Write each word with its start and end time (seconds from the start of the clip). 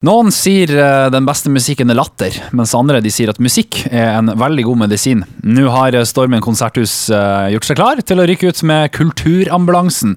Noen 0.00 0.30
sier 0.32 0.70
eh, 0.72 1.06
den 1.12 1.26
beste 1.28 1.50
musikken 1.52 1.92
er 1.92 1.98
latter, 1.98 2.32
mens 2.56 2.70
andre 2.72 3.02
de 3.04 3.10
sier 3.12 3.28
at 3.28 3.36
musikk 3.36 3.82
er 3.90 4.14
en 4.14 4.30
veldig 4.40 4.62
god 4.64 4.78
medisin. 4.80 5.26
Nå 5.44 5.66
har 5.74 5.92
Stormen 6.08 6.40
konserthus 6.40 6.94
eh, 7.12 7.50
gjort 7.52 7.66
seg 7.68 7.76
klar 7.76 7.98
til 8.08 8.22
å 8.22 8.24
rykke 8.30 8.48
ut 8.48 8.62
med 8.64 8.94
Kulturambulansen. 8.96 10.14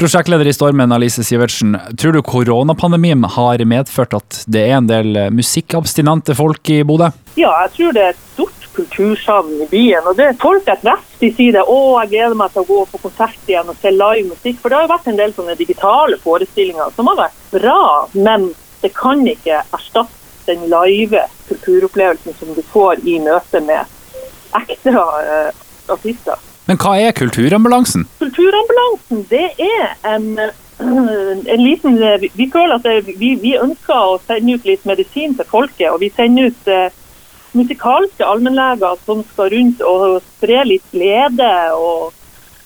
Prosjektleder 0.00 0.48
i 0.48 0.54
Stormen, 0.56 0.94
Alice 0.96 1.20
Sivertsen, 1.28 1.76
tror 2.00 2.16
du 2.16 2.22
koronapandemien 2.24 3.26
har 3.34 3.60
medført 3.68 4.16
at 4.16 4.38
det 4.48 4.62
er 4.62 4.78
en 4.78 4.88
del 4.88 5.10
eh, 5.12 5.28
musikkabstinente 5.28 6.32
folk 6.38 6.70
i 6.72 6.78
Bodø? 6.88 7.10
Ja, 7.36 7.50
jeg 7.66 7.74
tror 7.74 7.92
det 7.98 8.06
er 8.06 8.14
et 8.14 8.22
stort 8.30 8.64
kultursavn 8.78 9.58
i 9.60 9.66
byen. 9.68 10.08
Og 10.08 10.16
det 10.16 10.30
er 10.30 10.38
folk 10.40 10.70
jeg 10.72 10.80
treffer, 10.86 11.04
de 11.20 11.30
sier 11.36 11.58
det. 11.58 11.66
Å, 11.68 11.76
jeg 12.00 12.14
gleder 12.14 12.38
meg 12.40 12.56
til 12.56 12.64
å 12.64 12.70
gå 12.70 12.78
på 12.94 13.02
konsert 13.02 13.52
igjen 13.52 13.68
og 13.68 13.76
se 13.84 13.92
live 13.92 14.30
musikk. 14.30 14.56
For 14.62 14.72
det 14.72 14.80
har 14.80 14.88
jo 14.88 14.92
vært 14.94 15.12
en 15.12 15.20
del 15.20 15.36
sånne 15.36 15.58
digitale 15.60 16.16
forestillinger 16.24 16.96
som 16.96 17.12
har 17.12 17.20
vært 17.26 17.44
bra. 17.58 17.82
men 18.16 18.48
det 18.82 18.92
kan 18.96 19.24
ikke 19.26 19.62
erstatte 19.62 20.14
den 20.48 20.68
live 20.70 21.26
kulturopplevelsen 21.48 22.36
som 22.38 22.54
du 22.56 22.62
får 22.72 23.02
i 23.04 23.18
møte 23.20 23.60
med 23.60 23.84
ekte 24.56 24.94
uh, 24.94 25.50
artister. 25.92 26.38
Men 26.68 26.80
hva 26.80 26.94
er 27.00 27.12
Kulturambulansen? 27.16 28.06
Kulturambulansen 28.20 29.24
det 29.30 29.46
er 29.64 29.92
en, 30.08 30.30
en 31.54 31.62
liten 31.62 31.98
Vi 32.34 32.48
føler 32.52 32.76
at 32.76 33.08
vi, 33.08 33.34
vi, 33.40 33.54
ønsker 33.56 33.96
å 33.96 34.20
sende 34.26 34.56
ut 34.56 34.68
litt 34.68 34.84
medisin 34.88 35.36
til 35.36 35.48
folket. 35.48 35.90
Og 35.92 36.00
vi 36.04 36.12
sender 36.16 36.52
ut 36.52 36.72
uh, 36.72 36.88
musikalske 37.56 38.24
allmennleger 38.24 39.00
som 39.06 39.24
skal 39.32 39.52
rundt 39.54 39.84
og 39.84 40.20
spre 40.36 40.64
litt 40.68 40.84
glede 40.92 41.50
og, 41.76 42.12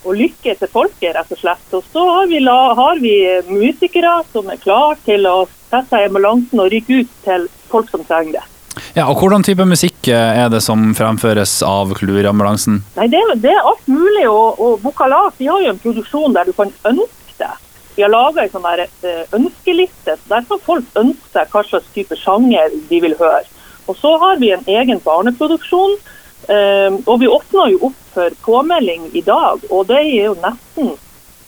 og 0.03 0.17
lykke 0.19 0.55
til 0.59 0.71
folket, 0.71 1.15
rett 1.17 1.35
og 1.35 1.41
slett. 1.41 1.67
Og 1.77 1.85
så 1.93 2.05
har 2.09 2.31
vi, 2.31 2.41
har 2.47 3.03
vi 3.03 3.17
musikere 3.51 4.21
som 4.33 4.51
er 4.51 4.61
klare 4.63 4.99
til 5.07 5.29
å 5.31 5.45
sette 5.71 5.87
seg 5.91 6.05
i 6.05 6.09
ambulansen 6.11 6.63
og 6.63 6.73
rykke 6.73 7.03
ut 7.03 7.13
til 7.27 7.47
folk 7.73 7.91
som 7.93 8.05
trenger 8.09 8.41
det. 8.41 8.47
Ja, 8.97 9.07
og 9.09 9.21
Hvordan 9.21 9.45
type 9.45 9.65
musikk 9.69 10.09
eh, 10.09 10.39
er 10.43 10.49
det 10.53 10.63
som 10.65 10.93
fremføres 10.97 11.59
av 11.67 11.93
Kulturambulansen? 11.97 12.81
Nei, 12.97 13.09
det, 13.13 13.21
det, 13.45 13.53
er 13.53 13.69
alt 13.69 13.89
mulig. 13.89 14.25
Og, 14.29 14.61
og 14.61 14.85
Vokalat 14.85 15.37
de 15.41 15.49
har 15.49 15.65
jo 15.65 15.73
en 15.73 15.83
produksjon 15.83 16.37
der 16.37 16.49
du 16.49 16.55
kan 16.57 16.73
ønske 16.89 17.37
det. 17.41 17.53
Vi 17.97 18.05
har 18.05 18.13
laga 18.13 18.45
en 18.45 18.53
sånn 18.53 18.69
eh, 18.81 19.25
ønskeliste. 19.37 20.17
så 20.17 20.35
Der 20.35 20.47
kan 20.49 20.65
folk 20.65 21.01
ønske 21.01 21.35
seg 21.35 21.53
hva 21.53 21.65
slags 21.69 21.93
type 21.97 22.17
sjanger 22.21 22.73
de 22.89 23.03
vil 23.05 23.17
høre. 23.21 23.45
Og 23.91 23.99
så 23.99 24.15
har 24.23 24.41
vi 24.41 24.53
en 24.55 24.65
egen 24.69 25.01
barneproduksjon. 25.05 25.99
Eh, 26.49 26.95
og 27.07 27.21
vi 27.21 27.31
åpner 27.31 27.71
jo 27.75 27.89
opp 27.91 28.01
for 28.15 28.35
påmelding 28.45 29.11
i 29.17 29.23
dag, 29.25 29.63
og 29.71 29.87
det 29.91 30.01
er 30.01 30.27
jo 30.27 30.35
nesten 30.43 30.93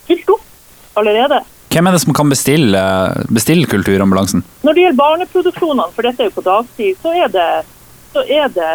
fylt 0.06 0.30
opp 0.36 1.00
allerede. 1.00 1.40
Hvem 1.74 1.88
er 1.90 1.96
det 1.96 2.04
som 2.04 2.14
kan 2.14 2.30
bestille, 2.30 2.80
bestille 3.34 3.66
Kulturambulansen? 3.66 4.44
Når 4.62 4.76
det 4.76 4.84
gjelder 4.84 5.00
barneproduksjonene, 5.00 5.88
for 5.96 6.06
dette 6.06 6.22
er 6.22 6.30
jo 6.30 6.36
på 6.36 6.44
dagtid, 6.46 7.00
så 7.02 7.14
er 7.18 7.32
det, 7.34 7.48
så 8.14 8.22
er 8.22 8.52
det 8.54 8.74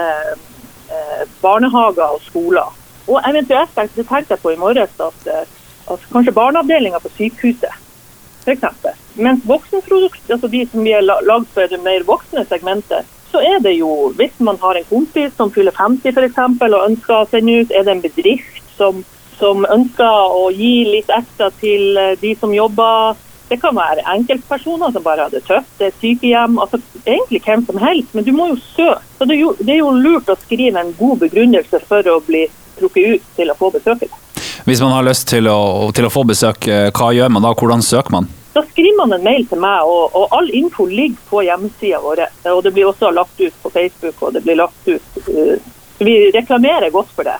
eh, 0.91 1.21
barnehager 1.39 2.17
og 2.17 2.25
skoler. 2.25 2.75
Og 3.07 3.21
eventuelt 3.25 3.71
tenkte 3.77 4.35
jeg 4.35 4.41
på 4.41 4.51
i 4.51 4.59
morges 4.59 4.91
at, 4.99 5.29
eh, 5.31 5.45
at 5.89 6.09
kanskje 6.11 6.35
barneavdelinga 6.35 6.99
på 6.99 7.13
sykehuset, 7.15 7.71
f.eks. 8.43 8.67
Mens 9.15 9.47
voksenprodukt, 9.47 10.27
altså 10.27 10.51
de 10.51 10.65
som 10.67 10.83
vi 10.83 10.93
har 10.93 11.07
lagd 11.07 11.47
for 11.55 11.71
det 11.71 11.79
mer 11.85 12.03
voksne 12.07 12.43
segmentet, 12.51 13.07
så 13.31 13.41
er 13.45 13.61
det 13.61 13.75
jo 13.77 14.09
hvis 14.17 14.35
man 14.41 14.57
har 14.61 14.77
en 14.79 14.89
kompis 14.89 15.35
som 15.37 15.51
fyller 15.53 15.75
50 15.75 16.15
f.eks. 16.15 16.39
og 16.39 16.83
ønsker 16.85 17.15
å 17.15 17.29
sende 17.29 17.61
ut, 17.61 17.71
er 17.71 17.85
det 17.85 17.95
en 17.95 18.05
bedrift 18.05 18.75
som 18.77 19.03
som 19.39 19.65
ønsker 19.71 20.35
å 20.35 20.49
gi 20.51 20.83
litt 20.89 21.09
ekstra 21.13 21.49
til 21.61 21.97
eh, 21.97 22.15
de 22.21 22.35
som 22.39 22.53
jobber. 22.53 23.17
Det 23.49 23.57
kan 23.61 23.73
være 23.73 24.05
enkeltpersoner 24.13 24.91
som 24.93 25.05
bare 25.05 25.25
har 25.25 25.33
det 25.33 25.41
tøft, 25.47 25.71
det 25.79 25.89
er 25.89 25.95
sykehjem. 26.01 26.59
altså 26.61 26.81
Egentlig 27.05 27.41
hvem 27.45 27.63
som 27.65 27.79
helst, 27.81 28.11
men 28.13 28.27
du 28.27 28.33
må 28.35 28.51
jo 28.51 28.57
søke. 28.61 29.01
Så 29.17 29.25
det 29.25 29.37
er 29.37 29.41
jo, 29.41 29.53
det 29.57 29.73
er 29.73 29.79
jo 29.81 29.93
lurt 29.95 30.29
å 30.29 30.37
skrive 30.43 30.83
en 30.83 30.91
god 30.99 31.23
begrunnelse 31.23 31.81
for 31.89 32.11
å 32.11 32.19
bli 32.27 32.45
trukket 32.77 33.15
ut 33.15 33.31
til 33.39 33.49
å 33.51 33.57
få 33.57 33.71
besøket. 33.73 34.13
Hvis 34.67 34.83
man 34.83 34.93
har 34.93 35.07
lyst 35.07 35.29
til 35.31 35.49
å, 35.49 35.89
til 35.95 36.05
å 36.05 36.13
få 36.13 36.25
besøk, 36.29 36.67
eh, 36.69 36.91
hva 36.93 37.09
gjør 37.15 37.33
man 37.33 37.47
da? 37.47 37.55
Hvordan 37.57 37.81
søker 37.85 38.13
man? 38.19 38.29
Da 38.53 38.61
skriver 38.67 38.99
man 38.99 39.15
en 39.15 39.25
mail 39.25 39.47
til 39.49 39.61
meg, 39.61 39.87
og, 39.87 40.13
og 40.17 40.35
all 40.35 40.49
info 40.53 40.85
ligger 40.89 41.17
på 41.31 41.41
hjemmesida 41.47 42.03
vår. 42.03 42.27
Og 42.47 42.63
det 42.63 42.71
blir 42.71 42.87
også 42.87 43.11
lagt 43.11 43.41
ut 43.41 43.55
på 43.63 43.69
Facebook, 43.73 44.21
og 44.23 44.33
det 44.33 44.43
blir 44.45 44.59
lagt 44.59 44.87
ut 44.87 45.17
uh, 45.27 45.57
Vi 45.99 46.15
reklamerer 46.31 46.89
godt 46.89 47.09
for 47.15 47.27
det. 47.27 47.35